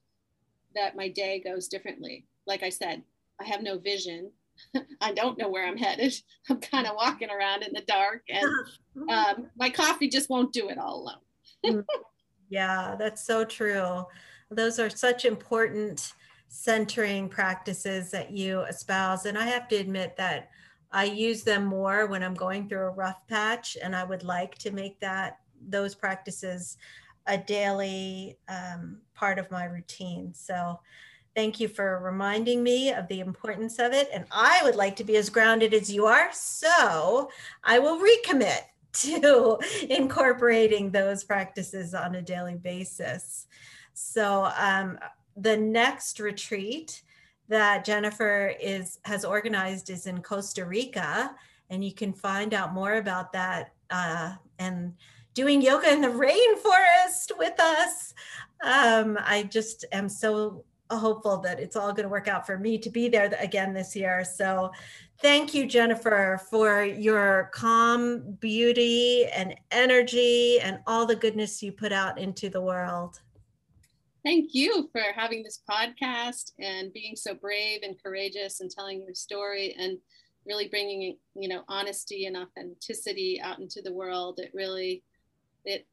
that 0.75 0.97
my 0.97 1.09
day 1.09 1.41
goes 1.45 1.69
differently. 1.69 2.27
Like 2.47 2.63
I 2.63 2.69
said, 2.69 3.03
I 3.41 3.45
have 3.45 3.63
no 3.63 3.79
vision. 3.79 4.31
I 5.01 5.13
don't 5.13 5.39
know 5.39 5.49
where 5.49 5.67
I'm 5.67 5.77
headed. 5.77 6.15
I'm 6.51 6.61
kind 6.61 6.87
of 6.87 6.95
walking 6.97 7.31
around 7.31 7.63
in 7.63 7.73
the 7.73 7.83
dark, 7.83 8.23
and 8.29 8.49
um, 9.11 9.51
my 9.57 9.71
coffee 9.71 10.09
just 10.09 10.31
won't 10.31 10.53
do 10.53 10.69
it 10.69 10.79
all 10.79 11.19
alone. 11.65 11.85
yeah, 12.49 12.97
that's 12.99 13.25
so 13.25 13.45
true. 13.45 14.05
Those 14.51 14.79
are 14.79 14.91
such 14.91 15.25
important 15.25 16.13
centering 16.49 17.29
practices 17.29 18.11
that 18.11 18.31
you 18.31 18.61
espouse. 18.63 19.27
And 19.27 19.37
I 19.37 19.47
have 19.47 19.69
to 19.69 19.77
admit 19.77 20.17
that 20.17 20.51
I 20.91 21.05
use 21.05 21.43
them 21.43 21.67
more 21.67 22.07
when 22.07 22.23
I'm 22.23 22.35
going 22.35 22.69
through 22.69 22.87
a 22.87 22.91
rough 22.91 23.27
patch, 23.29 23.77
and 23.83 23.95
I 23.95 24.05
would 24.05 24.23
like 24.23 24.57
to 24.59 24.71
make 24.71 24.99
that 25.01 25.39
those 25.61 25.95
practices 25.95 26.79
a 27.27 27.37
daily 27.37 28.39
um, 28.49 28.99
part 29.15 29.39
of 29.39 29.51
my 29.51 29.67
routine. 29.67 30.33
So 30.33 30.81
thank 31.37 31.61
you 31.61 31.69
for 31.69 32.01
reminding 32.03 32.63
me 32.63 32.91
of 32.91 33.07
the 33.09 33.21
importance 33.21 33.79
of 33.79 33.93
it. 33.93 34.09
And 34.13 34.25
I 34.31 34.61
would 34.65 34.77
like 34.77 34.97
to 34.97 35.05
be 35.05 35.17
as 35.17 35.29
grounded 35.29 35.75
as 35.75 35.93
you 35.93 36.07
are. 36.07 36.31
So 36.33 37.31
I 37.63 37.79
will 37.79 38.01
recommit 38.01 38.61
to 38.93 39.59
incorporating 39.91 40.91
those 40.91 41.23
practices 41.23 41.93
on 41.93 42.15
a 42.15 42.23
daily 42.23 42.57
basis. 42.57 43.47
So 43.99 44.51
um, 44.57 44.99
the 45.37 45.57
next 45.57 46.21
retreat 46.21 47.03
that 47.49 47.85
Jennifer 47.85 48.55
is 48.61 49.01
has 49.05 49.25
organized 49.25 49.91
is 49.91 50.07
in 50.07 50.23
Costa 50.23 50.65
Rica, 50.65 51.35
and 51.71 51.85
you 51.85 51.93
can 51.93 52.13
find 52.13 52.55
out 52.55 52.75
more 52.75 52.95
about 52.95 53.33
that 53.33 53.73
uh, 53.91 54.35
and 54.59 54.95
doing 55.35 55.61
yoga 55.61 55.91
in 55.91 56.01
the 56.01 56.09
rainforest 56.27 57.37
with 57.37 57.59
us. 57.59 58.15
Um, 58.63 59.19
I 59.21 59.45
just 59.45 59.85
am 59.93 60.09
so 60.09 60.65
hopeful 60.91 61.39
that 61.39 61.61
it's 61.61 61.77
all 61.77 61.93
going 61.93 62.05
to 62.05 62.09
work 62.09 62.29
out 62.29 62.47
for 62.47 62.57
me 62.57 62.79
to 62.79 62.91
be 62.91 63.09
there 63.09 63.35
again 63.41 63.75
this 63.75 63.95
year. 63.95 64.25
So 64.25 64.73
thank 65.21 65.53
you, 65.53 65.67
Jennifer, 65.67 66.41
for 66.51 66.85
your 66.85 67.51
calm 67.53 68.37
beauty 68.41 69.27
and 69.27 69.55
energy 69.71 70.61
and 70.61 70.79
all 70.87 71.05
the 71.05 71.17
goodness 71.17 71.63
you 71.63 71.73
put 71.73 71.93
out 71.93 72.19
into 72.19 72.49
the 72.49 72.61
world. 72.61 73.21
Thank 74.25 74.55
you 74.55 74.89
for 74.93 75.01
having 75.15 75.43
this 75.43 75.63
podcast 75.69 76.53
and 76.59 76.93
being 76.93 77.17
so 77.17 77.35
brave 77.35 77.81
and 77.83 78.01
courageous 78.03 78.61
and 78.61 78.71
telling 78.71 79.03
your 79.03 79.15
story 79.15 79.77
and 79.79 79.99
really 80.47 80.69
bringing, 80.69 81.17
you 81.35 81.49
know, 81.49 81.63
honesty 81.69 82.27
and 82.27 82.37
authenticity 82.37 83.41
out 83.43 83.61
into 83.61 83.81
the 83.83 83.93
world. 83.93 84.41
It 84.41 84.51
really 84.55 85.03
it 85.65 85.87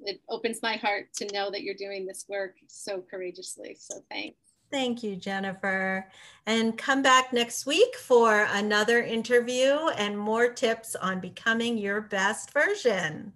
it 0.00 0.20
opens 0.28 0.60
my 0.62 0.76
heart 0.76 1.12
to 1.16 1.26
know 1.32 1.50
that 1.50 1.62
you're 1.62 1.74
doing 1.74 2.06
this 2.06 2.24
work 2.28 2.56
so 2.68 3.02
courageously. 3.10 3.76
So 3.78 4.00
thanks. 4.10 4.38
Thank 4.70 5.02
you, 5.02 5.16
Jennifer. 5.16 6.10
And 6.46 6.76
come 6.76 7.02
back 7.02 7.32
next 7.32 7.66
week 7.66 7.96
for 7.96 8.46
another 8.50 9.02
interview 9.02 9.88
and 9.96 10.18
more 10.18 10.52
tips 10.52 10.94
on 10.94 11.20
becoming 11.20 11.78
your 11.78 12.00
best 12.00 12.52
version. 12.52 13.32